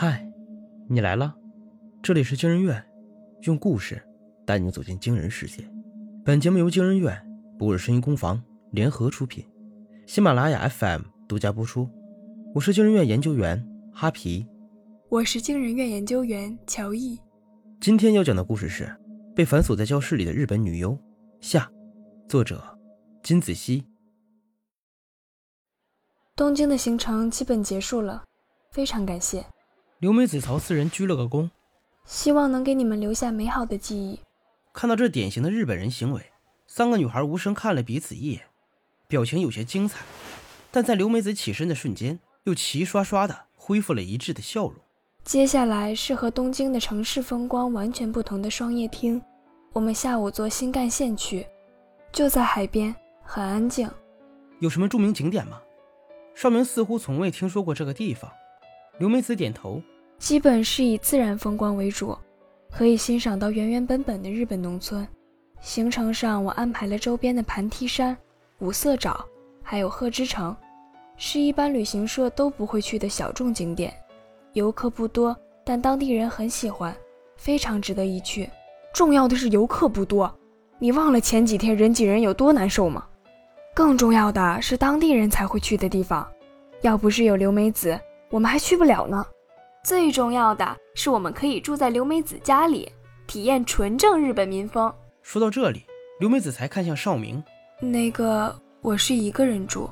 [0.00, 0.24] 嗨，
[0.88, 1.34] 你来了，
[2.00, 2.80] 这里是惊人院，
[3.42, 4.00] 用故事
[4.46, 5.68] 带你走进惊人世界。
[6.24, 7.20] 本节目由惊人院、
[7.58, 8.40] 不尔声音工坊
[8.70, 9.44] 联合出品，
[10.06, 11.90] 喜马拉雅 FM 独家播出。
[12.54, 13.60] 我是惊人院研究员
[13.92, 14.46] 哈皮，
[15.08, 17.18] 我是惊人院研究员乔毅。
[17.80, 18.96] 今天要讲的故事是
[19.34, 20.96] 被反锁在教室里的日本女优
[21.40, 21.68] 下，
[22.28, 22.62] 作者
[23.24, 23.84] 金子熙。
[26.36, 28.22] 东京的行程基本结束了，
[28.70, 29.44] 非常感谢。
[30.00, 31.50] 刘美子朝四人鞠了个躬，
[32.04, 34.20] 希望能给你们留下美好的记忆。
[34.72, 36.22] 看到这典型的日本人行为，
[36.68, 38.42] 三个女孩无声看了彼此一眼，
[39.08, 40.04] 表情有些精彩。
[40.70, 44.76] 但在刘美子起身的瞬间，又齐刷刷的恢复了一致的笑容。
[45.24, 49.20] 接下来是和东京的城市风光完全不同的双叶町，
[49.72, 51.44] 我们下午坐新干线去，
[52.12, 52.94] 就在海边，
[53.24, 53.90] 很安静。
[54.60, 55.60] 有什么著名景点吗？
[56.36, 58.30] 少明似乎从未听说过这个地方。
[58.98, 59.80] 刘美子点头，
[60.18, 62.18] 基本是以自然风光为主，
[62.68, 65.06] 可以欣赏到原原本本的日本农村。
[65.60, 68.16] 行程上我安排了周边的盘梯山、
[68.58, 69.16] 五色沼，
[69.62, 70.54] 还有鹤之城，
[71.16, 73.94] 是一般旅行社都不会去的小众景点，
[74.54, 76.92] 游客不多，但当地人很喜欢，
[77.36, 78.50] 非常值得一去。
[78.92, 80.32] 重要的是游客不多，
[80.80, 83.06] 你忘了前几天人挤人有多难受吗？
[83.76, 86.28] 更重要的是当地人才会去的地方，
[86.80, 87.96] 要不是有刘美子。
[88.30, 89.24] 我们还去不了呢。
[89.84, 92.90] 最重要的是，我们可以住在刘美子家里，
[93.26, 94.92] 体验纯正日本民风。
[95.22, 95.84] 说到这里，
[96.20, 97.42] 刘美子才看向少明
[97.80, 99.88] ：“那个，我是一个人住，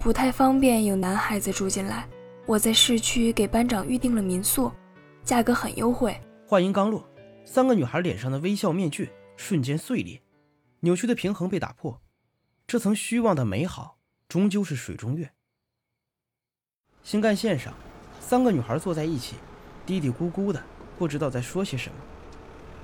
[0.00, 2.08] 不太方便有男孩子住进来。
[2.46, 4.70] 我在市区给班长预定了民宿，
[5.22, 6.14] 价格很优惠。”
[6.46, 7.08] 话音刚落，
[7.44, 10.20] 三个女孩脸上的微笑面具瞬间碎裂，
[10.80, 12.00] 扭曲的平衡被打破。
[12.66, 15.30] 这层虚妄的美好，终究是水中月。
[17.10, 17.72] 新干线上，
[18.20, 19.36] 三个女孩坐在一起，
[19.86, 20.62] 嘀嘀咕咕的，
[20.98, 21.96] 不知道在说些什么。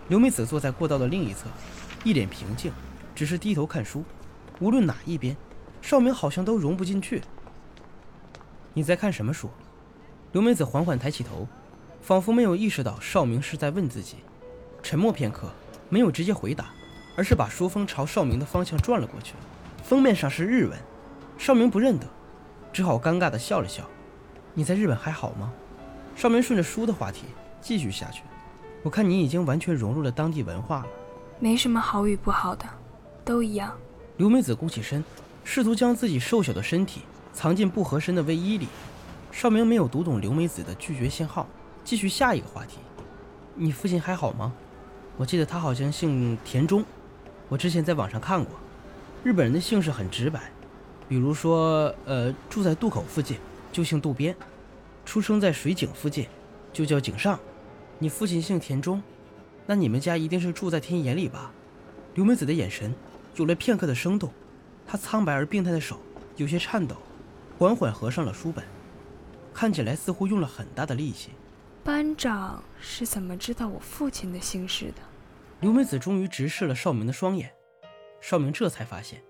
[0.09, 1.45] 刘美子坐在过道的另一侧，
[2.05, 2.73] 一脸平静，
[3.15, 4.03] 只是低头看书。
[4.61, 5.37] 无论哪一边，
[5.83, 7.21] 少明好像都融不进去。
[8.73, 9.51] 你在看什么书？
[10.33, 11.47] 刘美子缓缓抬起头，
[12.01, 14.17] 仿佛没有意识到少明是在问自己。
[14.83, 15.51] 沉默片刻，
[15.91, 16.71] 没有直接回答，
[17.15, 19.35] 而是把书封朝少明的方向转了过去。
[19.83, 20.79] 封面上是日文，
[21.37, 22.07] 少明不认得，
[22.73, 23.87] 只好尴尬地笑了笑。
[24.55, 25.53] 你在日本还好吗？
[26.15, 27.25] 少明顺着书的话题
[27.61, 28.23] 继续下去。
[28.85, 30.87] 我看你已经完全融入了当地文化了。
[31.41, 32.65] 没什么好与不好的，
[33.25, 33.77] 都一样。
[34.19, 35.03] 刘美子鼓起身，
[35.43, 37.01] 试图将自己瘦小的身体
[37.33, 38.69] 藏进不合身的卫衣里。
[39.33, 41.49] 少明没有读懂刘美子的拒绝信号，
[41.83, 42.79] 继续下一个话题。
[43.57, 44.53] 你父亲还好吗？
[45.17, 46.85] 我记得他好像姓田中。
[47.49, 48.55] 我之前在网上看过，
[49.25, 50.41] 日本人的姓氏很直白，
[51.09, 53.37] 比如说，呃，住在渡口附近。
[53.75, 54.37] 就姓渡边，
[55.05, 56.29] 出生在水井附近，
[56.73, 57.37] 就叫井上。
[57.99, 59.03] 你父亲姓田中，
[59.67, 61.53] 那你们家一定是住在田野里吧？
[62.15, 62.95] 刘美子的眼神
[63.35, 64.31] 有了片刻的生动，
[64.87, 65.99] 她苍白而病态的手
[66.37, 66.95] 有些颤抖，
[67.59, 68.65] 缓缓合上了书本，
[69.53, 71.31] 看起来似乎用了很大的力气。
[71.83, 75.03] 班长是怎么知道我父亲的姓氏的？
[75.59, 77.51] 刘美子终于直视了少明的双眼，
[78.21, 79.21] 少明这才发现，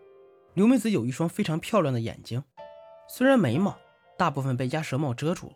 [0.53, 2.44] 刘美子有一双非常漂亮的眼睛，
[3.09, 3.75] 虽然眉毛。
[4.17, 5.55] 大部分被鸭舌帽遮住了，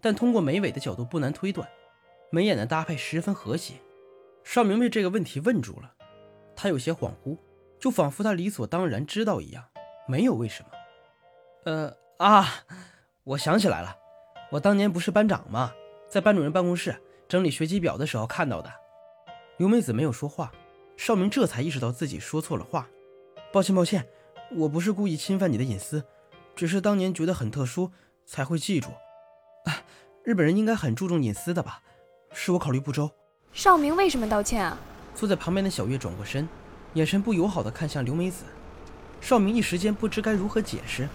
[0.00, 1.68] 但通过眉尾的角度不难推断，
[2.30, 3.74] 眉眼的搭配十分和谐。
[4.42, 5.92] 邵明被这个问题问住了，
[6.56, 7.36] 他有些恍惚，
[7.78, 9.64] 就仿佛他理所当然知道一样，
[10.08, 10.68] 没有为什么。
[11.64, 12.46] 呃啊，
[13.22, 13.94] 我想起来了，
[14.50, 15.72] 我当年不是班长吗？
[16.08, 16.96] 在班主任办公室
[17.28, 18.72] 整理学籍表的时候看到的。
[19.58, 20.50] 刘美子没有说话，
[20.96, 22.88] 邵明这才意识到自己说错了话，
[23.52, 24.08] 抱歉抱歉，
[24.52, 26.02] 我不是故意侵犯你的隐私。
[26.60, 27.90] 只是当年觉得很特殊，
[28.26, 28.90] 才会记住。
[29.64, 29.80] 啊，
[30.22, 31.80] 日本人应该很注重隐私的吧？
[32.34, 33.10] 是我考虑不周。
[33.50, 34.76] 少明为什么道歉啊？
[35.14, 36.46] 坐在旁边的小月转过身，
[36.92, 38.44] 眼神不友好的看向刘美子。
[39.22, 41.08] 少明一时间不知该如何解释。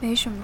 [0.00, 0.42] 没什么。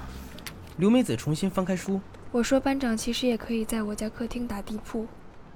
[0.77, 1.99] 刘美子重新翻开书。
[2.31, 5.07] 我说班长其实也可以在我家客厅打地铺。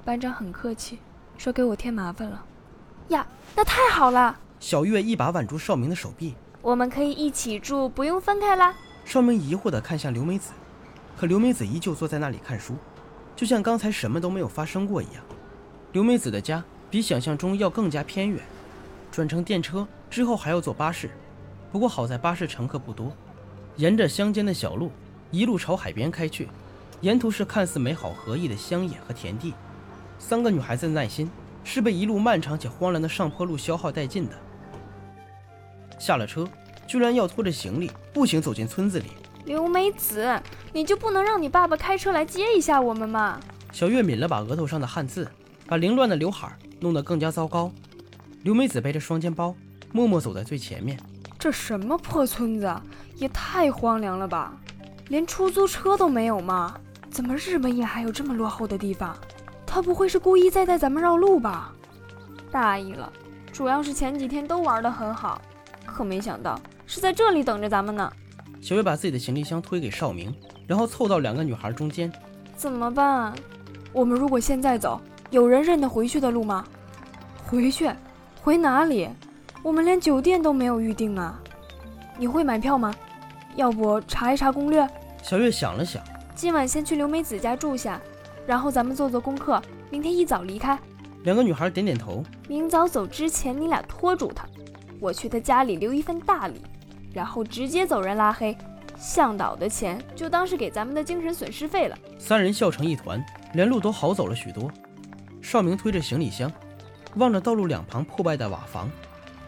[0.04, 0.98] 班长很客气，
[1.38, 2.44] 说给我添麻烦了。
[3.10, 4.40] 呀，那太好了！
[4.60, 6.34] 小月一把挽住少明的手臂。
[6.64, 8.74] 我们可以一起住，不用分开啦。
[9.08, 10.52] 少明疑惑地看向刘美子，
[11.16, 12.76] 可刘美子依旧坐在那里看书，
[13.38, 15.24] 就像刚才什么都没有发生过一样。
[15.94, 18.44] 刘美子的家比想象中要更加偏远，
[19.10, 21.10] 转乘电车之后还要坐巴士，
[21.72, 23.10] 不过好在巴士乘客不多。
[23.78, 24.92] 沿着乡间的小路，
[25.32, 26.50] 一路朝海边开去，
[27.00, 29.54] 沿途是看似美好和意的乡野和田地。
[30.20, 31.32] 三个女孩子的耐心
[31.64, 34.36] 是被一路漫长且荒凉的上坡路消耗殆尽的。
[35.98, 36.46] 下了车。
[36.88, 39.08] 居然要拖着行李步行走进村子里。
[39.46, 40.42] 刘美子，
[40.74, 43.40] 你就不能让你爸爸开车来接一下我们吗？
[43.72, 45.28] 小月抿了把额头上的汗渍，
[45.68, 47.72] 把凌乱的刘海弄得更加糟糕。
[48.44, 49.56] 刘美子背着双肩包，
[49.92, 51.00] 默默走在最前面。
[51.38, 52.74] 这什么破村子，
[53.16, 54.58] 也太荒凉了吧！
[55.10, 56.76] 连出租车都没有吗？
[57.10, 59.16] 怎么日本也还有这么落后的地方？
[59.66, 61.74] 他不会是故意在带咱们绕路吧？
[62.52, 63.12] 大意了，
[63.52, 65.42] 主要是前几天都玩得很好，
[65.86, 68.12] 可没想到是在这里等着咱们呢。
[68.60, 70.34] 小月把自己的行李箱推给邵明，
[70.66, 72.12] 然后凑到两个女孩中间。
[72.56, 73.34] 怎么办？
[73.94, 75.00] 我们如果现在走，
[75.30, 76.66] 有人认得回去的路吗？
[77.46, 77.92] 回去？
[78.42, 79.10] 回哪里？
[79.62, 81.40] 我们连酒店都没有预定啊！
[82.18, 82.96] 你会买票吗？
[83.56, 84.88] 要不查一查攻略？
[85.22, 86.02] 小月想了想，
[86.34, 88.00] 今晚先去刘美子家住下，
[88.46, 90.80] 然后咱们做做功课，明天一早离开。
[91.24, 92.24] 两个女孩点点头。
[92.48, 94.48] 明早走之前，你俩拖住他，
[95.00, 96.62] 我去他家里留一份大礼，
[97.18, 98.56] 然后直接走人拉黑。
[98.96, 101.98] 向导的钱就当是给咱们的精神损失费了。
[102.20, 103.24] 三人笑成一团，
[103.54, 104.72] 连路都好走了许多。
[105.42, 106.52] 邵明推着行李箱，
[107.16, 108.88] 望着道路两旁破败的瓦房，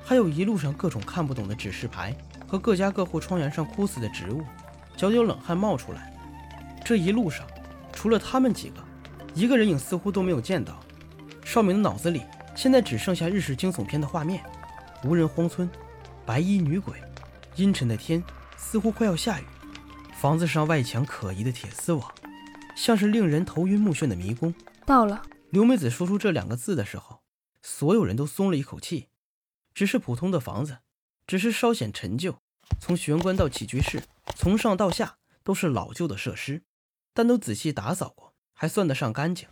[0.04, 2.12] 还有一路上各种看不懂的指示牌。
[2.48, 4.42] 和各家各户窗沿上枯死的植物，
[4.98, 6.12] 脚底冷汗冒出来。
[6.83, 7.45] 这一路上，
[7.94, 8.83] 除了他们几个，
[9.36, 10.80] 一个人影似乎都没有见到。
[11.45, 12.24] 少明的脑子里
[12.56, 14.42] 现在只剩下日式惊悚片的画面：
[15.04, 15.69] 无人荒村，
[16.25, 16.95] 白衣女鬼，
[17.55, 18.23] 阴沉的天，
[18.57, 19.43] 似乎快要下雨。
[20.13, 22.13] 房子上外墙可疑的铁丝网，
[22.75, 24.53] 像是令人头晕目眩的迷宫。
[24.85, 25.21] 到了。
[25.49, 27.21] 刘美子说出这两个字的时候，
[27.61, 29.07] 所有人都松了一口气。
[29.73, 30.79] 只是普通的房子。
[31.25, 32.39] 只是稍显陈旧，
[32.79, 34.01] 从玄关到起居室，
[34.35, 36.63] 从上到下都是老旧的设施，
[37.13, 39.47] 但都仔细打扫过，还算得上干净。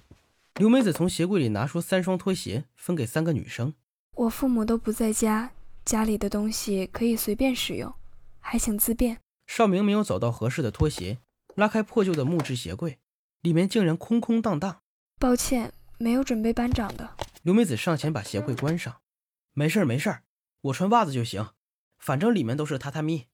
[0.56, 3.76] 刘美子从鞋柜里拿出三双拖鞋，分给三个女生。
[4.16, 5.52] 我父母都不在家，
[5.88, 7.94] 家里的东西可以随便使用，
[8.42, 9.22] 还请自便。
[9.46, 11.20] 少明没有找到合适的拖鞋，
[11.56, 13.00] 拉开破旧的木质鞋柜，
[13.40, 14.82] 里面竟然空空荡荡。
[15.18, 17.12] 抱歉，没有准备班长的。
[17.42, 18.98] 刘梅子上前把鞋柜关上。
[19.54, 20.24] 没事儿，没事儿，
[20.60, 21.52] 我穿袜子就行。
[21.98, 23.28] 反正里面都是榻榻米。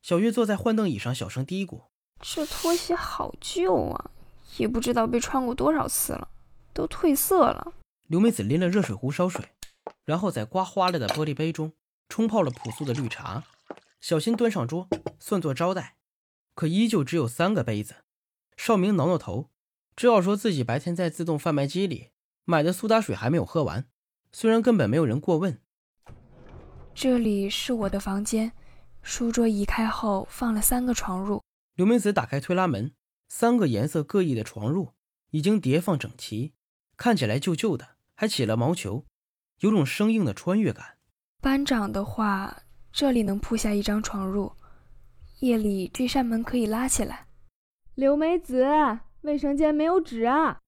[0.00, 1.82] 小月坐在幻凳椅上，小声嘀咕
[2.24, 4.10] ：“这拖鞋好旧啊，
[4.56, 6.30] 也不知道被穿过多少次了，
[6.72, 7.74] 都褪色了。”
[8.08, 9.44] 刘梅子拎了热水壶烧水，
[10.06, 11.70] 然后在刮花了的玻璃杯中
[12.10, 13.44] 冲泡了朴素的绿茶，
[14.00, 14.88] 小心端上桌，
[15.20, 15.96] 算作招待。
[16.54, 18.04] 可依旧只有三个杯子。
[18.56, 19.48] 少明挠挠头，
[19.96, 22.10] 只好说自己白天在自动贩卖机里
[22.44, 23.88] 买的苏打水还没有喝完，
[24.32, 25.62] 虽然根本没有人过问。
[26.92, 28.52] 这里是我的房间，
[29.02, 31.40] 书桌移开后放了三个床褥。
[31.76, 32.92] 刘梅子打开推拉门，
[33.28, 34.90] 三个颜色各异的床褥
[35.30, 36.52] 已经叠放整齐，
[36.96, 39.06] 看起来旧旧的，还起了毛球，
[39.60, 40.98] 有种生硬的穿越感。
[41.42, 42.54] 班长的话，
[42.92, 44.52] 这里能铺下一张床褥，
[45.38, 47.26] 夜里这扇门可以拉起来。
[47.94, 48.66] 刘梅子，
[49.22, 50.58] 卫生间没有纸啊！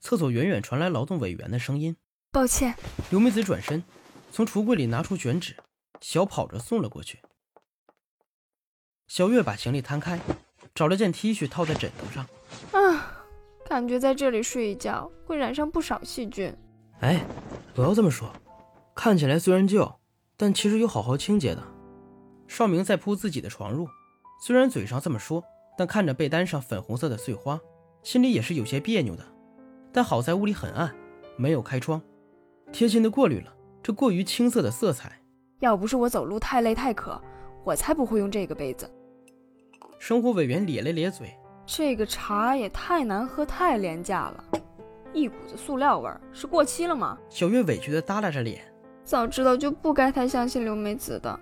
[0.00, 1.94] 厕所远远传来劳动委员的声音。
[2.32, 2.74] 抱歉。
[3.10, 3.84] 刘梅子转身，
[4.32, 5.54] 从橱柜里拿出卷纸。
[6.00, 7.20] 小跑着送了过去。
[9.06, 10.18] 小月把行李摊开，
[10.74, 12.26] 找了件 T 恤套在枕头上。
[12.72, 13.24] 啊，
[13.66, 16.54] 感觉在这里睡一觉会染上不少细菌。
[17.00, 17.22] 哎，
[17.74, 18.30] 不要这么说，
[18.94, 19.98] 看起来虽然旧，
[20.36, 21.62] 但其实有好好清洁的。
[22.46, 23.86] 少明在铺自己的床褥，
[24.40, 25.42] 虽然嘴上这么说，
[25.76, 27.58] 但看着被单上粉红色的碎花，
[28.02, 29.24] 心里也是有些别扭的。
[29.92, 30.94] 但好在屋里很暗，
[31.36, 32.00] 没有开窗，
[32.70, 33.52] 贴心的过滤了
[33.82, 35.20] 这过于青涩的色彩。
[35.60, 37.20] 要不是我走路太累太渴，
[37.64, 38.88] 我才不会用这个杯子。
[39.98, 44.44] 生活委员咧了咧嘴，这个茶也太难喝，太廉价了，
[45.14, 47.18] 一股子塑料味儿，是过期了吗？
[47.30, 48.62] 小月委屈的耷拉着脸，
[49.06, 51.40] 早知道就不该太相信刘美子的，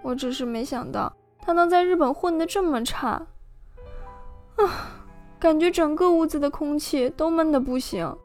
[0.00, 3.26] 我只是没想到她能在日本混得这么差。
[4.56, 5.04] 啊，
[5.38, 8.16] 感觉整个屋子的空气都闷得不行。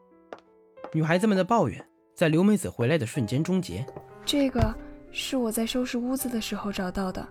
[0.93, 3.85] 女孩子们的抱怨在刘美子回来的瞬间终结。
[4.23, 4.73] 这个。
[5.09, 7.27] 是我在收拾屋子的时候找到的，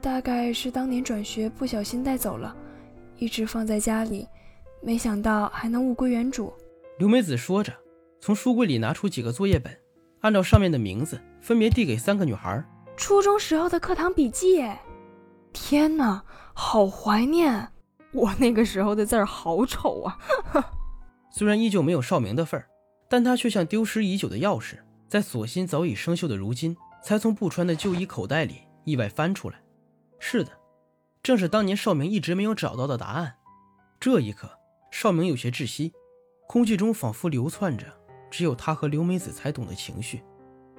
[0.00, 2.56] 大概是当年转学不小心带走了，
[3.18, 4.26] 一直放在家里，
[4.80, 6.50] 没想到还能物归原主。
[6.98, 7.74] 刘美子说着，
[8.20, 9.76] 从书柜里拿出几个作业本，
[10.20, 12.64] 按照上面的名字分别递给三个女孩。
[12.96, 14.64] 初中时候的课堂笔记，
[15.52, 16.22] 天哪，
[16.52, 17.68] 好怀念！
[18.12, 20.18] 我那个时候的字儿好丑啊。
[21.30, 22.66] 虽然依旧没有少明的份儿，
[23.08, 24.78] 但他却像丢失已久的钥匙。
[25.08, 29.60] 在锁芯早已生锈的如今，才从不穿的旧衣口袋里意外翻出来。
[30.18, 30.50] 是的，
[31.22, 33.36] 正是当年少明一直没有找到的答案。
[34.00, 34.50] 这一刻，
[34.90, 35.92] 少明有些窒息，
[36.46, 37.86] 空气中仿佛流窜着
[38.30, 40.22] 只有他和刘美子才懂的情绪。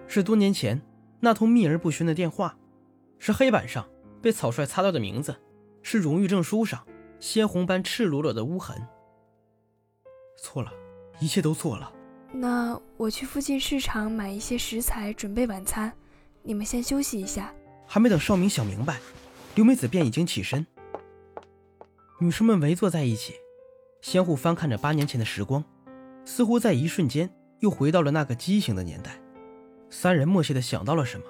[0.08, 0.82] 是多年前
[1.20, 2.58] 那通秘而不宣的电话，
[3.18, 3.88] 是黑板上
[4.22, 5.36] 被草率擦掉的名字，
[5.84, 6.86] 是荣誉证书上
[7.20, 8.88] 鲜红般赤裸裸的污痕。
[10.42, 10.72] 错了，
[11.20, 11.92] 一切都错了。
[12.32, 15.92] 那我去附近市场买一些食材，准备晚餐。
[16.44, 17.54] 你们先休息一下。
[17.86, 19.00] 还没等少明想明白，
[19.56, 20.66] 刘美子便已经起身。
[22.20, 23.34] 女生们围坐在一起，
[24.02, 25.64] 相互翻看着八年前的时光，
[26.24, 27.30] 似乎在一瞬间
[27.60, 29.20] 又回到了那个畸形的年代。
[29.90, 31.26] 三人默契的想到了什么，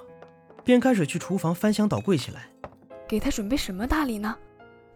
[0.64, 2.50] 便开始去厨房翻箱倒柜起来。
[3.08, 4.38] 给他准备什么大礼呢？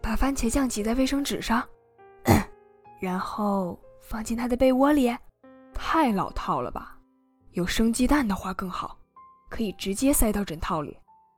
[0.00, 1.66] 把番茄酱挤在卫生纸上，
[3.00, 5.16] 然后放进他的被窝里。
[5.72, 6.98] 太老套了吧？
[7.52, 8.98] 有生鸡蛋的话更好，
[9.50, 10.96] 可以直接塞到枕套里。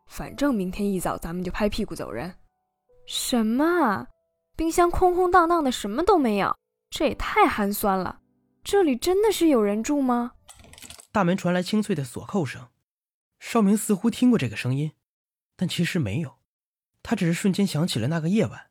[0.08, 2.34] 反正明天一早咱们就拍屁股走人。
[3.06, 4.06] 什么？
[4.56, 6.56] 冰箱空空荡荡的，什么都没有，
[6.90, 8.18] 这也太寒酸了。
[8.68, 10.32] 这里真的是有人住吗？
[11.12, 12.66] 大门传来清脆的锁扣声，
[13.38, 14.90] 少明似乎听过这个声音，
[15.54, 16.38] 但其实没有。
[17.00, 18.70] 他只是瞬间想起了那个夜晚，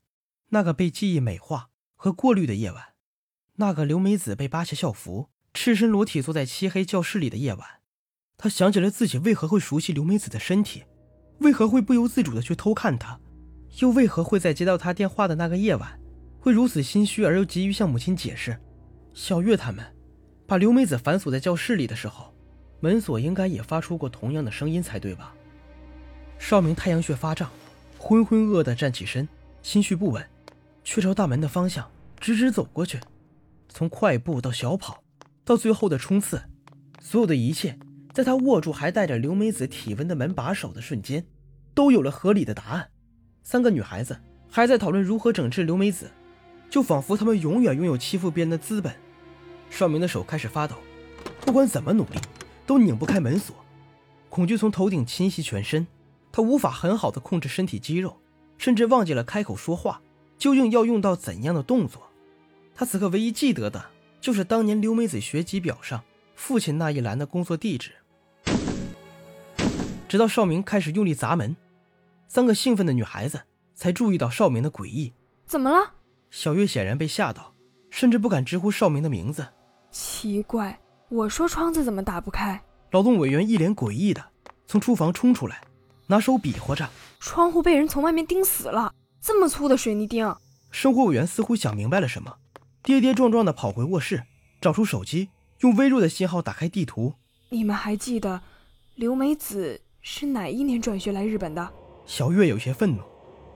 [0.50, 2.88] 那个被记忆美化和过滤的夜晚，
[3.54, 5.30] 那个刘美子被扒下校服。
[5.54, 7.66] 赤身裸体坐在漆黑教室里的夜晚，
[8.38, 10.84] 他想起了自己为何会熟悉刘美子的身体，
[11.40, 13.18] 为何会不由自主的去偷看她，
[13.80, 15.98] 又为何会在接到她电话的那个夜晚，
[16.42, 18.60] 会如此心虚而又急于向母亲解释。
[19.15, 19.81] 小月他们
[20.45, 22.34] 把刘美子反锁在教室里的时候，
[22.81, 25.34] 门锁应该也发出过同样的声音才对吧？
[26.38, 27.50] 少明太阳穴发胀，
[27.98, 29.25] 浑浑噩的站起身，
[29.63, 30.24] 心绪不稳，
[30.84, 33.00] 却朝大门的方向直直走过去，
[33.69, 35.01] 从快步到小跑。
[35.45, 36.41] 到最后的冲刺，
[37.00, 37.79] 所有的一切，
[38.13, 41.25] 在他握住还带着刘美子体温的门把手的瞬间，
[41.74, 42.89] 都有了合理的答案。
[43.43, 44.19] 三个女孩子
[44.51, 46.12] 还在讨论如何整治刘美子，
[46.69, 48.93] 就仿佛她们永远拥有欺负别人的资本。
[49.69, 50.75] 少明的手开始发抖，
[51.41, 52.19] 不管怎么努力，
[52.65, 53.55] 都拧不开门锁。
[54.29, 55.86] 恐惧从头顶侵袭全身，
[56.31, 58.17] 他无法很好的控制身体肌肉，
[58.57, 60.01] 甚至忘记了开口说话，
[60.38, 62.01] 究竟要用到怎样的动作。
[62.74, 63.86] 他此刻唯一记得的。
[64.22, 66.03] 就是当年刘美子学籍表上
[66.34, 67.91] 父亲那一栏的工作地址。
[70.07, 71.55] 直到邵明开始用力砸门，
[72.27, 73.39] 三个兴奋的女孩子
[73.75, 75.13] 才注意到邵明的诡异。
[75.45, 75.91] 怎么了？
[76.31, 77.53] 小月显然被吓到，
[77.91, 79.45] 甚至不敢直呼邵明的名字。
[79.96, 82.62] 奇怪，我说窗子怎么打不开？
[82.92, 84.22] 劳动委员一脸诡异的
[84.68, 85.62] 从厨房冲出来，
[86.08, 86.90] 拿手比划着。
[87.22, 90.36] 窗户被人从外面钉死了，这么粗的水泥钉。
[90.70, 92.36] 生活委员似乎想明白了什么。
[92.84, 94.22] 跌跌撞撞的跑回卧室，
[94.60, 95.30] 找出手机，
[95.62, 97.14] 用微弱的信号打开地图。
[97.48, 98.42] 你们还记得
[98.96, 101.72] 刘美子是哪一年转学来日本的？
[102.06, 103.02] 小月有些愤怒，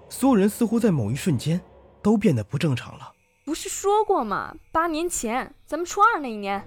[0.07, 1.59] 所有人似乎在某一瞬间
[2.01, 3.11] 都变得不正常了。
[3.49, 4.55] 不是说过吗？
[4.71, 6.63] 八年前，咱们初二那一年。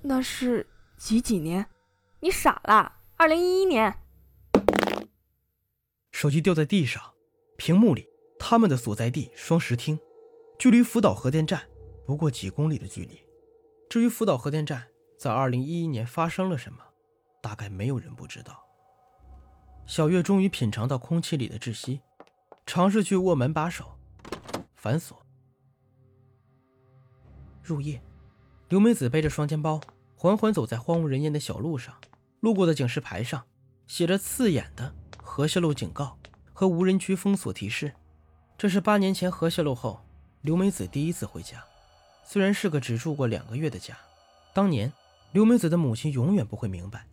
[0.00, 1.66] 那是几几年？
[2.20, 2.90] 你傻了？
[3.18, 3.94] 二零一一年。
[6.12, 7.12] 手机掉在地上，
[7.58, 8.08] 屏幕里
[8.38, 10.00] 他们的所在地双石厅，
[10.58, 11.68] 距离福岛核电站。
[12.06, 13.20] 不过几公里的距离。
[13.90, 14.86] 至于福岛核电站
[15.18, 16.78] 在二零一一年发生了什么，
[17.42, 18.66] 大概没有人不知道。
[19.84, 22.00] 小月终于品尝到空气里的窒息，
[22.64, 23.98] 尝试去握门把手，
[24.74, 25.25] 反锁。
[27.66, 28.00] 入夜，
[28.68, 29.80] 刘美子背着双肩包，
[30.14, 31.92] 缓缓走在荒无人烟的小路上。
[32.40, 33.42] 路过的警示牌上
[33.88, 36.16] 写着刺眼的“核泄漏警告”
[36.54, 37.92] 和“无人区封锁提示”。
[38.56, 40.00] 这是八年前核泄漏后，
[40.42, 41.64] 刘美子第一次回家。
[42.24, 43.96] 虽然是个只住过两个月的家，
[44.54, 44.92] 当年
[45.32, 47.04] 刘美子的母亲永远不会明白，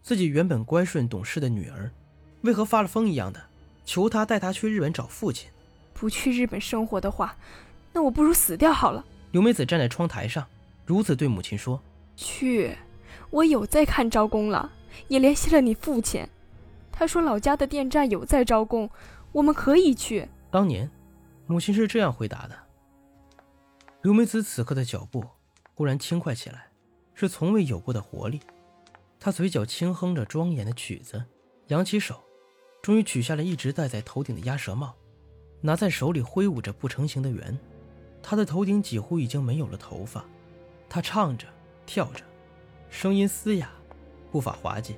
[0.00, 1.90] 自己原本乖顺懂事的女儿，
[2.42, 3.40] 为何发了疯一样的
[3.84, 5.50] 求她带她去日本找父亲。
[5.92, 7.36] 不去日本生活的话，
[7.92, 9.04] 那我不如死掉好了。
[9.30, 10.46] 刘美子站在窗台上，
[10.86, 11.80] 如此对母亲说
[12.16, 12.76] ：“去，
[13.30, 14.72] 我有在看招工了，
[15.08, 16.26] 也联系了你父亲，
[16.90, 18.88] 他说老家的电站有在招工，
[19.32, 20.90] 我们可以去。”当年，
[21.46, 22.56] 母亲是这样回答的。
[24.02, 25.22] 刘美子此刻的脚步
[25.74, 26.68] 忽然轻快起来，
[27.14, 28.40] 是从未有过的活力。
[29.20, 31.22] 她嘴角轻哼着庄严的曲子，
[31.66, 32.22] 扬起手，
[32.80, 34.94] 终于取下了一直戴在头顶的鸭舌帽，
[35.60, 37.58] 拿在手里挥舞着不成形的圆。
[38.22, 40.24] 她的头顶几乎已经没有了头发。
[40.88, 41.46] 她唱着，
[41.86, 42.24] 跳着，
[42.90, 43.70] 声音嘶哑，
[44.30, 44.96] 步伐滑稽，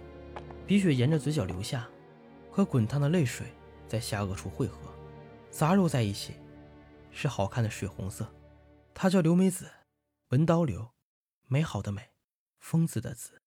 [0.66, 1.88] 鼻血沿着嘴角流下，
[2.50, 3.46] 和滚烫的泪水
[3.88, 4.78] 在下颚处汇合，
[5.50, 6.34] 杂糅在一起，
[7.10, 8.26] 是好看的水红色。
[8.94, 9.70] 她叫刘美子，
[10.28, 10.90] 文刀刘，
[11.46, 12.10] 美好的美，
[12.58, 13.42] 疯子的子。